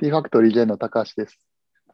[0.00, 1.38] ティーファクトリー J の高橋です。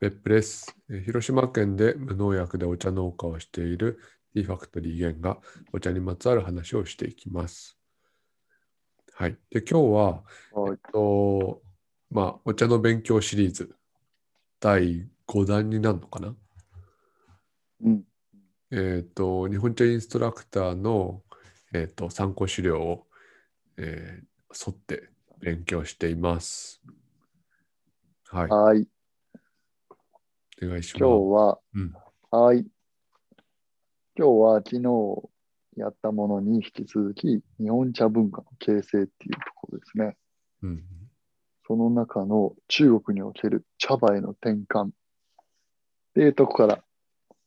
[0.01, 0.77] 別府です。
[0.89, 3.99] えー広島県で無農薬でお茶農家をしている
[4.33, 5.39] ティーファクトリーゲンが
[5.73, 7.77] お茶にまつわる話をしていきます。
[9.13, 9.37] はい。
[9.51, 10.23] で、今日は、
[10.53, 11.63] はいえっと、
[12.09, 13.75] まあ、お茶の勉強シリーズ
[14.61, 16.37] 第5弾になるのかな？
[17.83, 18.05] うん。
[18.71, 21.25] えっと、日本茶インストラクターの、
[21.75, 23.09] えっと、参考資料を、
[23.79, 24.27] えー
[24.69, 25.11] 沿って
[25.41, 26.81] 勉強しています。
[28.29, 28.49] はい。
[28.49, 28.89] はい。
[30.63, 31.05] お願いします。
[31.05, 31.93] 今日は、うん
[32.31, 32.67] はい。
[34.17, 35.31] 今日は昨日
[35.77, 40.17] やったものに引き続き、日本茶文化の形成っていうところですね。
[40.63, 40.85] うん。
[41.67, 44.91] その中の中国における茶葉への転換っ
[46.15, 46.83] ていうとこから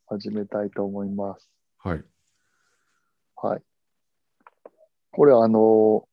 [0.08, 1.50] 始めたいと思います。
[1.78, 2.04] はい。
[3.36, 3.62] はい。
[5.12, 6.08] これはあの、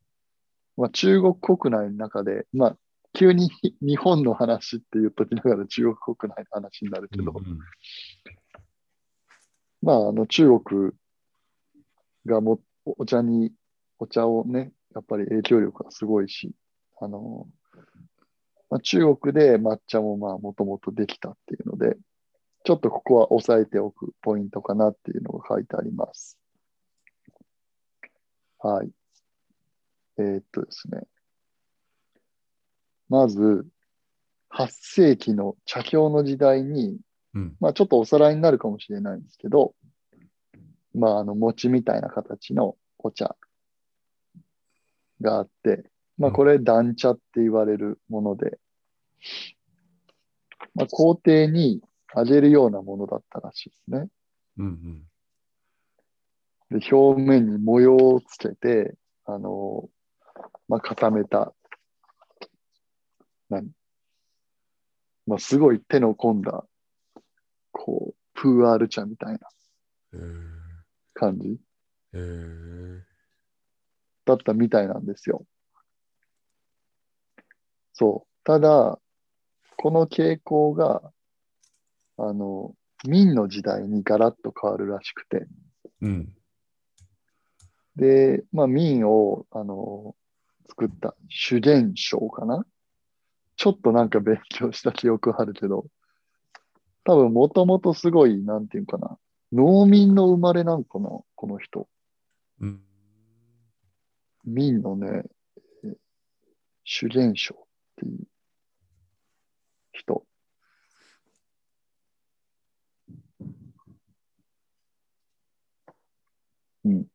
[0.77, 2.77] まあ、中国国内の中で、まあ、
[3.17, 7.59] 急に日本の話って言っときながら中国国内の話になるけど、うんうん
[9.81, 10.93] まあ、あの中国
[12.27, 13.53] がもお茶に、
[13.99, 16.53] お茶をね、やっぱり影響力がすごいし、
[17.01, 17.49] あの、
[18.69, 21.97] まあ、中国で抹茶もまあもともとできたっていうので、
[22.65, 26.39] ちょっとここは押さえておくポイントかなっていうのが書いてあります。
[28.59, 28.91] はい。
[30.19, 31.03] えーっとですね。
[33.09, 33.67] まず、
[34.51, 36.99] 8世紀の茶教の時代に、
[37.35, 37.57] うん。
[37.61, 39.75] まあちょっとおさらいになるかもしれないんですけど、
[40.95, 43.37] まああの餅みたいな形のお茶
[45.21, 48.59] があって、まあこれ団茶って言われるもので、
[50.75, 51.83] まあ皇帝に
[52.15, 54.09] あげるようなものだったらしいですね。
[54.59, 55.03] うん。
[56.71, 59.89] で、表面に模様をつけて、あの、
[60.69, 61.53] まあ固めた、
[63.49, 63.71] 何
[65.27, 66.65] まあすごい手の込んだ、
[67.73, 69.39] こう、プーアール茶みたいな
[70.15, 70.51] えー
[71.15, 71.59] 感じ
[72.13, 73.01] えー
[74.25, 75.47] だったみたいなんですよ。
[77.93, 78.45] そう。
[78.45, 78.99] ただ、
[79.77, 81.13] この傾向が、
[82.19, 82.75] あの、
[83.07, 85.47] 明の時代にガラッと変わるらしくて。
[86.03, 86.33] うん
[87.97, 90.15] で、まあ、明を、あの、
[90.69, 92.67] 作った主元章かな
[93.57, 95.87] ちょっとなんか勉強した記憶あるけど、
[97.05, 99.19] 多分もともとすごい、なんていうかな、
[99.53, 101.89] 農民の生まれなんかな、この人。
[102.61, 102.83] うん
[104.47, 105.25] 明のね、
[105.85, 105.97] え
[106.85, 107.59] 主元章っ
[107.97, 108.27] ていう
[109.93, 110.25] 人。
[116.85, 117.07] うん。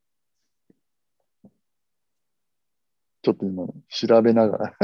[3.22, 4.76] ちょっと今、調べながら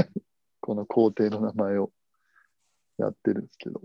[0.69, 1.91] この皇帝の名前を
[2.99, 3.81] やってるんですけど。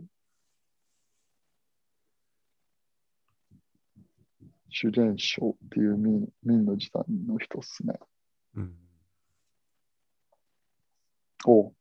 [4.67, 7.93] 主元章っていう明明の時代の人っすね。
[8.55, 8.75] うん。
[11.45, 11.71] お。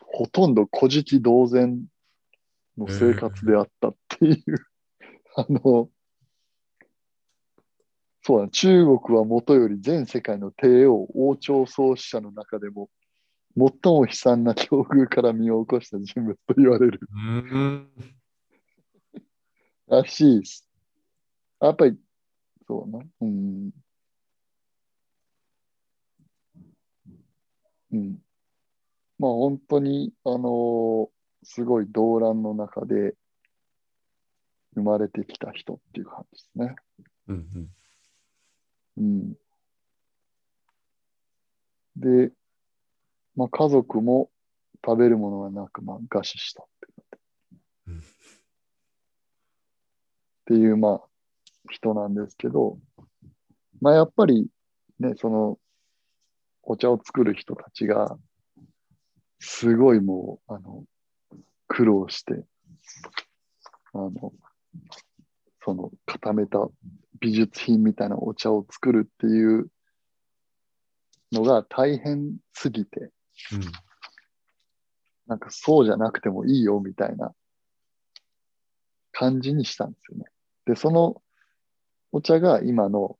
[0.00, 1.82] ほとんど古事記同然
[2.76, 4.44] の生活であったっていう、
[5.34, 5.88] あの、
[8.20, 12.90] そうだ、中国はもとより全世界の帝王、王朝創始者の中でも、
[13.56, 17.88] 最も悲惨な境遇から身を起こした人物と言われるうん
[19.88, 20.68] らしいです。
[21.60, 21.98] やっぱり、
[22.66, 23.00] そうな。
[23.20, 23.70] うん。
[27.92, 28.18] うん。
[29.18, 31.08] まあ本当に、あのー
[31.44, 33.14] すごい動乱の中で
[34.74, 36.76] 生まれてきた人っていう感じですね。
[37.28, 37.70] うん
[38.96, 39.34] うん。
[41.96, 42.32] で、
[43.36, 44.30] まあ家族も
[44.84, 47.96] 食べるものがなく、まあ餓死したっていう。
[47.96, 48.02] うん
[50.42, 51.00] っていう、まあ、
[51.70, 52.78] 人なんですけど、
[53.80, 54.48] まあやっぱり
[54.98, 55.58] ね、その、
[56.64, 58.16] お茶を作る人たちが、
[59.40, 60.84] すごいもう、あの、
[61.68, 62.44] 苦労して、
[63.94, 64.32] あの、
[65.64, 66.68] その固めた
[67.20, 69.68] 美術品みたいなお茶を作るっていう
[71.30, 73.10] のが大変すぎて、
[73.52, 73.60] うん
[75.26, 77.32] なんかそうじゃなくてもいいよみたいな
[79.12, 80.24] 感じにしたんですよね。
[80.66, 81.22] で、その
[82.10, 83.16] お茶が今の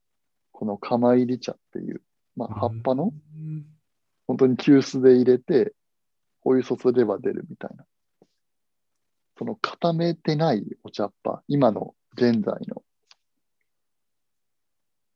[0.50, 2.02] この釜入り茶っていう、
[2.36, 3.64] まあ葉っぱのうん
[4.26, 5.74] 本当に急須で入れて、
[6.44, 7.84] お湯注げば出るみたいな。
[9.38, 12.82] その固めてないお茶っ葉、今の現在の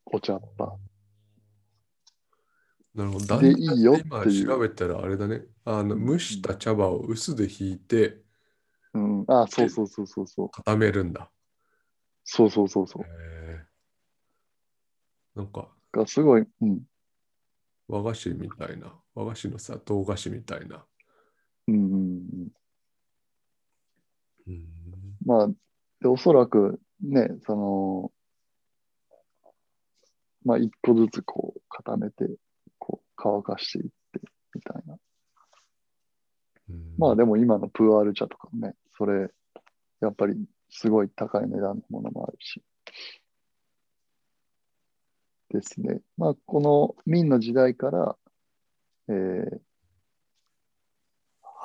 [0.07, 0.77] お茶っ葉。
[2.97, 3.41] なるほど。
[3.41, 5.43] でいいよって今いう調べたらあれだね。
[5.65, 8.23] あの蒸した茶葉を薄でひいて
[8.95, 9.25] うん。
[9.29, 10.51] あ、そうそうそうそうそう。
[10.51, 11.31] 固めるんだ。
[12.25, 13.03] そうそうそうそう。
[13.05, 13.67] へー
[15.37, 16.81] なんかがすごい、うん。
[17.89, 18.95] 和菓子みたいな。
[19.15, 20.85] 和菓子のさ、唐菓子みたいな。
[21.69, 22.49] うんうんうん。
[24.49, 24.67] うん
[25.25, 25.49] まあ、
[26.01, 28.13] で、おそらくね、その、
[30.45, 32.25] まあ、一個ずつこう固めて、
[33.17, 34.21] 乾かしていって、
[34.55, 34.95] みたいな。
[36.69, 39.29] うんまあでも今のプーアール茶とかね、それ、
[40.01, 40.35] やっぱり
[40.69, 42.63] すごい高い値段のものもあるし。
[45.51, 46.01] ですね。
[46.17, 48.17] まあこの明の時代から、
[49.09, 49.61] えー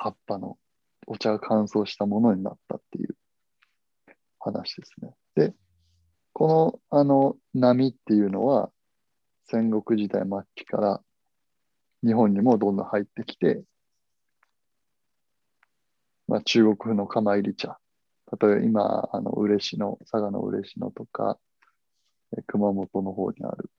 [0.02, 0.58] 葉っぱの
[1.06, 3.14] お茶が乾燥したものになったっていう
[4.40, 5.14] 話ですね。
[5.36, 5.54] で、
[6.32, 8.70] このあの波っていうのは
[9.46, 11.00] 戦国時代末期から
[12.04, 13.62] 日本にもどんどん入ってきて、
[16.26, 17.78] まあ、中国風の釜入り茶。
[18.40, 21.38] 例えば今、あの、嬉野、佐賀の嬉野とか、
[22.46, 23.70] 熊本の方にある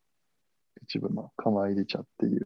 [0.84, 2.46] 一部の釜入り茶っていう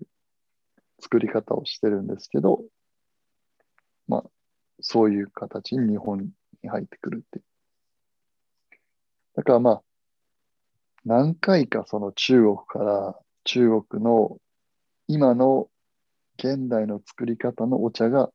[1.00, 2.64] 作り方をしてるんですけど、
[4.08, 4.24] まあ、
[4.80, 6.20] そういう形に日本
[6.64, 7.46] に入ってくるっていう。
[9.36, 9.84] だからまあ、
[11.06, 14.38] 何回かその中国から中国の
[15.08, 15.70] 今の
[16.38, 18.30] 現代の作り方のお茶が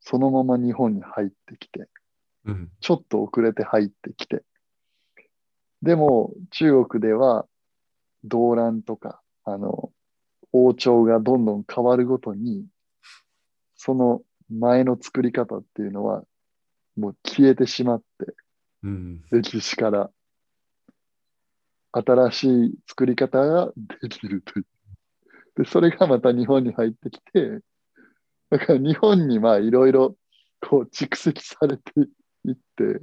[0.00, 1.88] そのまま日本に入ってきて、
[2.44, 4.42] うんちょっと遅れて入ってきて、
[5.82, 7.46] でも中国では
[8.24, 9.90] 動乱とか、あの、
[10.52, 12.66] 王朝がどんどん変わるごとに、
[13.76, 16.24] その前の作り方っていうのは
[16.96, 18.34] もう消えてしまって、
[18.82, 20.10] うん歴史から
[21.92, 24.66] 新しい作り方ができるという。
[25.56, 27.60] で、それがまた日本に入ってきて、
[28.50, 30.16] だから日本にまあいろいろ
[30.60, 31.82] こう蓄積されて
[32.44, 33.00] いって、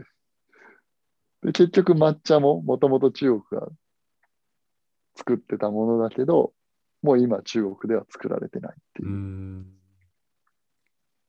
[1.43, 3.67] で、結局抹茶ももともと中国が
[5.15, 6.53] 作ってたものだけど、
[7.01, 9.11] もう今中国では作られてないっていうう。
[9.11, 9.65] ん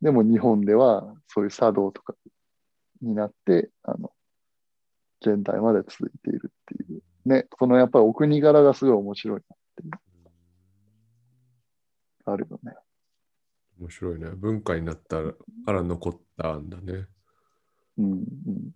[0.03, 2.15] でも日本ではそういう茶道とか
[3.03, 4.13] になって、あの、
[5.21, 7.03] 現代まで続いているっていう。
[7.27, 9.57] ね、このやっぱりお国柄がすごい面白いな。
[12.33, 12.75] あるよね。
[13.81, 14.31] 面白いね。
[14.31, 15.35] 文化になったか
[15.67, 17.07] ら残ったんだね。
[17.99, 18.75] うん、うん。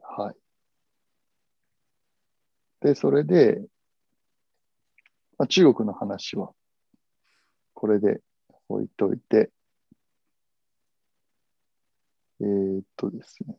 [0.00, 0.36] はい。
[2.80, 3.60] で、それで、
[5.38, 6.52] まあ、中国の話は、
[7.74, 8.20] これで
[8.68, 9.50] 置いといて、
[12.40, 13.56] えー、っとですね。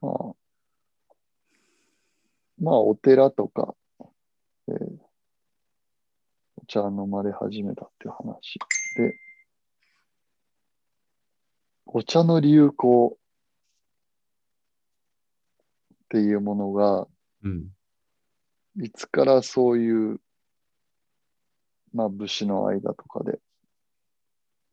[0.00, 0.34] まあ、
[2.60, 3.74] まあ、お寺とか、
[4.68, 5.10] えー
[6.62, 8.58] お茶飲まれ始めたっていう話
[8.96, 9.14] で、
[11.86, 13.18] お茶の流行
[15.92, 17.08] っていうものが、
[17.42, 17.68] うん。
[18.80, 20.20] いつからそういう、
[21.92, 23.40] まあ武士の間とかで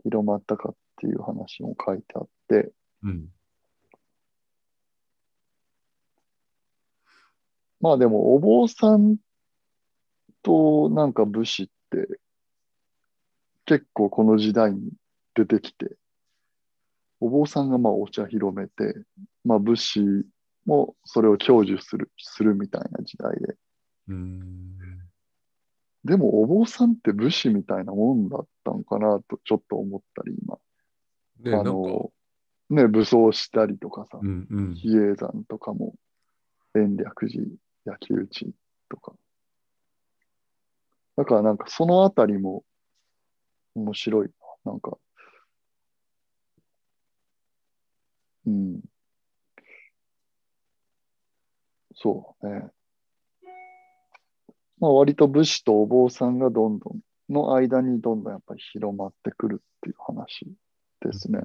[0.03, 3.27] 広まったかっていう話も書いてあって、うん。
[7.79, 9.17] まあでもお坊さん
[10.43, 12.19] となんか武士って
[13.65, 14.91] 結構この時代に
[15.35, 15.97] 出てきて、
[17.19, 19.01] お坊さんがまあお茶広めて、
[19.43, 20.01] まあ武士
[20.65, 23.55] もそれを享受する、するみたいな時代で。
[24.07, 24.77] うん。
[26.05, 30.57] でもお坊さんって武士みたいなもんだったのかなとちょっと思ったり今。
[31.51, 32.11] ね、あの、
[32.69, 34.75] ね、武装したりとかさ、うんうん。
[34.75, 35.95] 比叡山とかも、
[36.75, 37.45] 延暦寺、
[37.87, 38.51] 焼き討ち
[38.89, 39.13] とか。
[41.15, 42.63] だからなんかそのあたりも
[43.75, 44.27] 面白い
[44.65, 44.71] な。
[44.71, 44.97] なんか、
[48.45, 48.81] うん。
[51.95, 52.71] そうね。
[54.79, 56.99] まあ割と武士とお坊さんがどんどん、
[57.31, 60.45] の間にどんどんやっぱり広まってくるっていう話
[61.01, 61.41] ですね。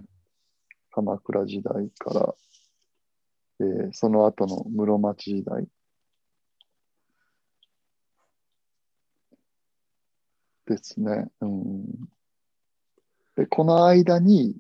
[0.93, 2.35] 鎌倉時代から、
[3.61, 5.67] えーその後の室町時代
[10.73, 11.29] ですね。
[11.41, 11.85] うん、
[13.37, 14.57] で、この間に、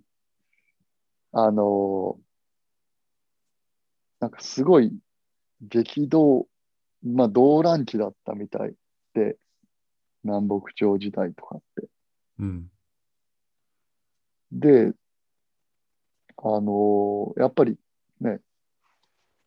[1.32, 2.22] あのー
[4.20, 4.96] なんかすごい
[5.62, 6.46] 激動、
[7.02, 8.74] まあ動乱期だったみたい
[9.14, 9.36] で、
[10.22, 11.88] 南北朝時代とかって。
[12.38, 12.70] うん。
[14.52, 14.92] で、
[16.36, 17.76] あのーやっぱり
[18.20, 18.40] ね、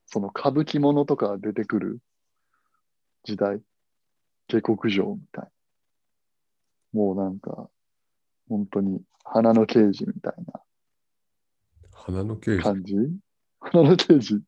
[0.08, 2.00] その歌舞伎ものとか出てくる
[3.24, 3.62] 時代、
[4.50, 5.55] 下克上みたいな。
[6.96, 7.70] もうなんか、
[8.48, 10.34] 本当に花の刑事みたい
[11.92, 12.96] 花の刑事な感じ？
[13.60, 14.40] 花の刑事っ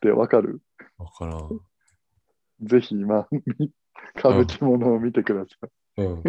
[0.00, 0.60] てわかる？
[0.98, 1.60] わからん。
[2.62, 3.70] ぜひ今、み
[4.18, 6.02] 歌舞伎ものを見てください。
[6.02, 6.18] うん。
[6.18, 6.24] っ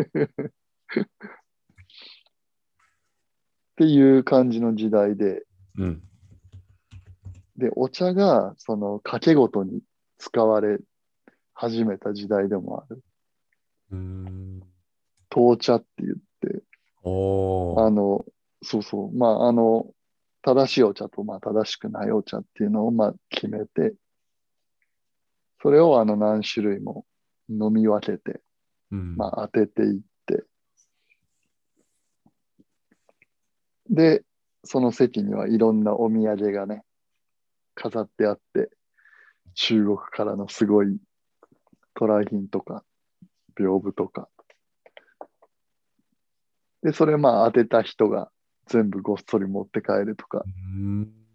[3.76, 5.44] ていう感じの時代で、
[5.80, 6.04] うん。
[7.58, 9.82] で、お茶がその掛け事に
[10.20, 10.78] 使われ
[11.56, 13.04] 始めた時代でもある。
[13.92, 14.62] うーん。
[15.34, 16.64] 闘茶って言って。
[17.06, 18.24] あの、
[18.62, 19.88] そうそう、まあ、あの、
[20.44, 23.96] 正しいお茶と、まあ、正しくないお茶っていうのを、まあ、決めて、
[25.62, 27.06] それを、あの、何種類も
[27.50, 28.42] 飲み分けて、
[28.92, 29.16] うん。
[29.16, 30.44] まあ、当てていって、
[33.90, 34.24] で、
[34.64, 36.84] その席にはいろんなお土産がね、
[37.76, 38.70] 飾ってあって、
[39.56, 40.98] 中国からのすごい
[41.96, 42.84] 渡来品とか、
[43.58, 44.30] 屏風とか。
[46.84, 48.30] で、それまあ当てた人が
[48.68, 50.44] 全部ごっそり持って帰るとか。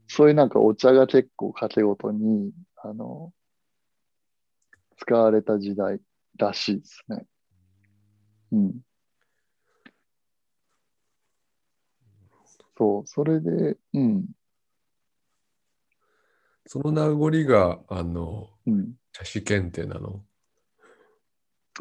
[0.07, 2.53] そういうなんかお茶が結構掛け事に、
[2.83, 3.33] あの、
[4.97, 6.01] 使われた時代
[6.37, 7.27] らしいですね。
[8.53, 8.81] うん。
[12.77, 14.25] そう、それで、うん、
[16.67, 18.93] その名残が、あの、うん。
[19.13, 20.23] 茶師検定なの？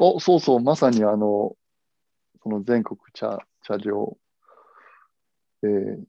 [0.00, 1.54] お、そうそう、まさにあの、
[2.42, 4.16] その全国茶、茶業、
[5.62, 6.04] えー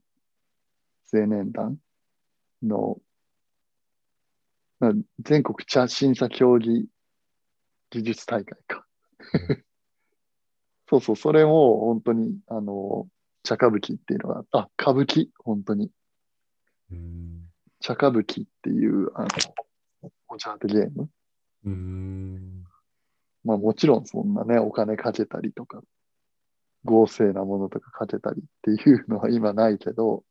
[1.12, 1.76] 青年団
[2.62, 2.98] の、
[4.80, 6.88] まあ全国茶審査競技
[7.90, 8.86] 技術大会か。
[10.88, 13.08] そうそう、それも本当に、あの、
[13.44, 15.90] 茶歌舞伎っていうのが、あ、歌舞伎、本当に。
[17.80, 19.28] 茶歌舞伎っていう、あの、
[20.28, 21.10] お茶当てゲーム。
[21.66, 22.64] うーん。
[23.44, 25.82] まあもちろんそんなね、お金かけたりとか、
[26.86, 30.24] 合成なものとかかけたりっていうのは今ないけど、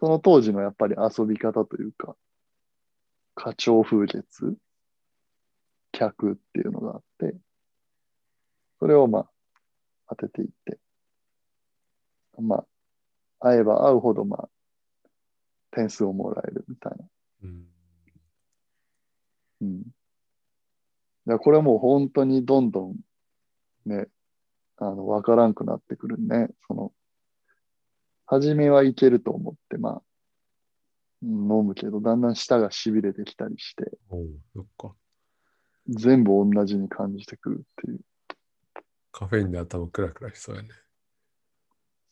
[0.00, 2.16] その当時のやっぱり遊び方というか、
[3.34, 4.56] 花鳥風月、
[5.92, 7.36] 客っていうのがあって、
[8.80, 9.30] それをまあ
[10.08, 10.78] 当てていって、
[12.40, 12.64] ま
[13.40, 14.48] あ、会えば会うほどまあ、
[15.70, 17.04] 点数をもらえるみたいな。
[17.44, 17.66] うん。
[19.62, 21.38] うん。
[21.38, 22.96] これはもう本当にどんどん
[23.86, 24.06] ね、
[24.82, 26.48] あの、わからんくなってくるね。
[26.66, 26.92] その、
[28.26, 30.02] 初めはいけると思って、まあ、
[31.22, 34.94] うん飲むけど、だんだん舌が痺れてきたりして、おうそっか。
[35.88, 38.00] 全部同じに感じてくるっていう。
[39.12, 40.68] カフェインで頭クラクラしそうやね。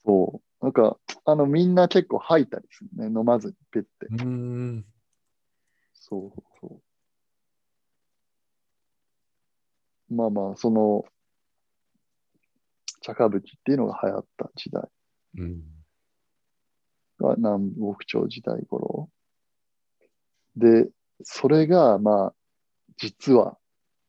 [0.04, 0.64] そう。
[0.64, 3.06] なんか、あの、みんな結構吐いたりするね。
[3.06, 4.06] 飲まずに、ペッて。
[4.10, 4.84] うーん。
[5.92, 6.80] そうそ
[10.10, 10.14] う。
[10.14, 11.04] まあまあ、その、
[13.00, 14.88] 茶歌舞伎っていうのが流行った時代
[15.38, 15.62] うん。
[17.18, 19.10] が南北朝時代頃。
[20.56, 20.88] で、
[21.22, 22.34] それが、まあ、
[22.96, 23.58] 実は、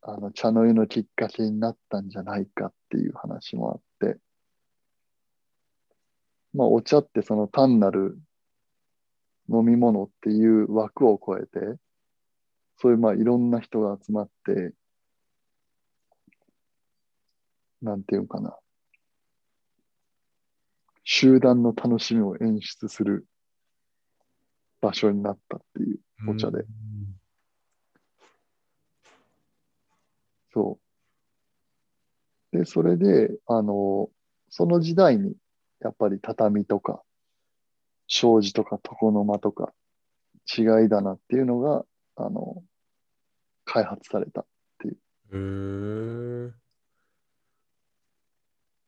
[0.02, 4.20] あの、茶の湯のきっかけになったんじゃないかっていう話もあって、
[6.54, 8.18] まあ、お茶ってその単なる
[9.50, 11.78] 飲み物っていう枠を超えて、
[12.78, 14.74] そういうまあいろんな人が集まって、
[17.82, 18.58] なんていうのかな。
[21.14, 23.26] 集団の楽しみを演出する
[24.80, 26.00] 場所になったっていう、
[26.30, 26.68] お茶でうん
[30.54, 30.80] そ
[32.54, 32.58] う。
[32.58, 34.10] で、それで、あの、
[34.48, 35.36] その時代に、
[35.82, 37.02] やっぱり畳とか、
[38.08, 39.74] 障子とか床の間とか、
[40.58, 41.84] 違いだなっていうのが、
[42.16, 42.64] あの、
[43.66, 44.46] 開発された。
[45.34, 46.52] へー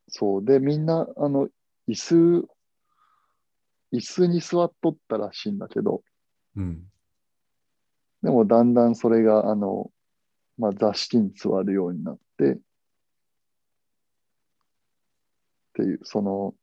[0.07, 0.45] そう。
[0.45, 1.49] で、みんな、あの、
[1.87, 2.47] 椅子、
[3.91, 6.01] 椅子に座っとったらしいんだけど、
[6.55, 6.83] うん。
[8.21, 9.91] でもだんだんそれが、あの、
[10.57, 12.59] まあ、座敷に座るようになって、っ
[15.73, 16.55] ていう、その、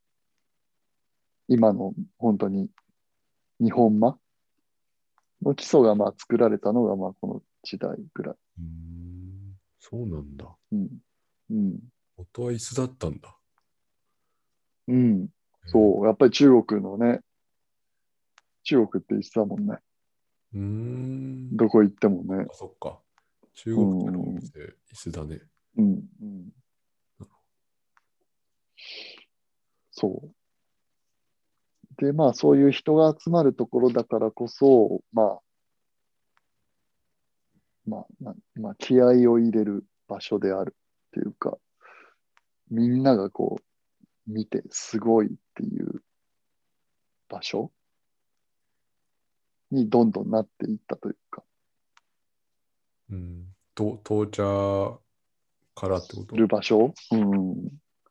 [1.48, 2.70] 今の本当に
[3.60, 4.16] 日本間？
[5.42, 8.34] の基礎がまあ作られたのがまあこの時代ぐらい。
[8.58, 10.46] うーんそうなんだ。
[10.70, 10.88] うん。
[11.50, 11.78] うん。
[12.16, 13.36] 元は椅子だったんだ。
[14.90, 15.28] うん。
[15.66, 16.06] そう。
[16.06, 17.20] やっぱり中国のね、
[18.64, 19.78] 中国って言ってたもんね。
[20.54, 20.58] う。
[20.58, 21.56] ん。
[21.56, 22.46] どこ行ってもね。
[22.50, 22.98] あ、そっか。
[23.54, 25.40] 中国からお店、椅子だね。
[25.76, 26.02] うん。
[26.22, 26.52] うん。
[29.92, 32.04] そう。
[32.04, 35.40] で、まあそういう人が集まるところだからこそ、まあ、
[37.86, 41.58] まあ、なまあ、気合を入れる場所であるっていうか、
[42.70, 43.62] みんながこう、
[44.30, 46.02] 見てすごいっていう
[47.28, 47.70] 場所
[49.70, 51.42] にどんどんなっていったというか、
[53.10, 53.46] うん。
[53.74, 54.42] と紅茶
[55.74, 56.36] からってこと？
[56.36, 56.94] る場所？
[57.12, 57.50] うん。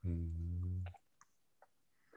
[0.05, 0.83] うん。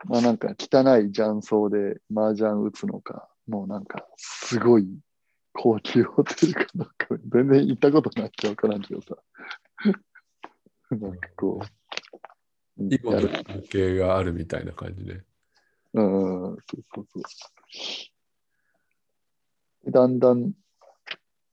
[0.04, 4.99] まあなんか汚い雀荘で麻雀打つのか、もうなんかすごい
[5.52, 9.16] 高級ホテルかなんか、全然行ったことないってわからんけどさ。
[10.90, 11.66] なんかこう、
[12.79, 15.23] 囲碁のやる関係があるみたいな感じで。
[15.95, 17.21] うん、うんそうそうそ
[19.83, 19.85] う。
[19.85, 20.52] でだんだん、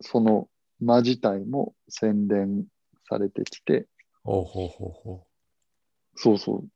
[0.02, 0.50] その
[0.80, 2.66] 間自体も洗練
[3.08, 3.88] されてきて、
[4.24, 5.28] ほうほうほうほ
[6.16, 6.70] そうそう。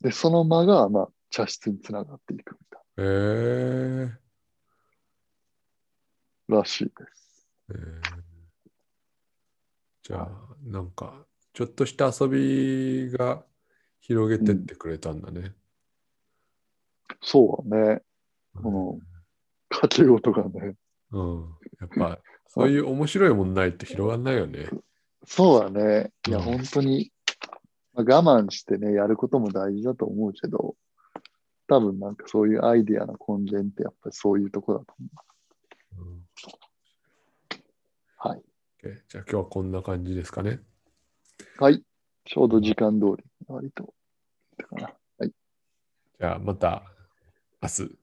[0.00, 3.02] で、その間が、まあ、茶室につながっていくみたう。
[3.02, 3.04] へ
[4.06, 4.24] え
[6.48, 7.48] いらしいです。
[7.70, 8.34] えー
[10.06, 10.28] じゃあ、
[10.62, 13.42] なんか、ちょっとした遊びが
[14.06, 15.52] 広げてってくれたんだね。
[17.22, 18.02] そうだね。
[18.54, 18.98] この、
[19.70, 20.74] 掛け事がね。
[21.10, 21.40] うん。
[21.80, 24.68] やっぱ、そういう面白いもんないって広がんないよね。
[25.26, 26.12] そうだね。
[26.28, 27.12] いや、うん本当に、
[27.94, 30.76] まあ、我慢してね、やることも大事だと思うけど、
[31.66, 35.08] 多分なんかそういうアイディアの根源ってやっぱりそういうとこだと思
[36.04, 36.10] う。
[36.10, 36.24] うん
[38.18, 38.42] はい。
[39.08, 40.60] じゃあ今日はこんな感じですかね。
[41.58, 41.82] はい。
[42.24, 43.94] ちょうど時間通り、割と。
[44.68, 44.94] かな。
[45.18, 45.32] はい。
[46.18, 46.82] じゃあまた
[47.62, 47.98] 明日。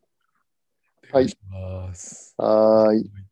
[1.13, 2.37] おはい願いします。
[2.37, 3.11] はーい。
[3.13, 3.30] はい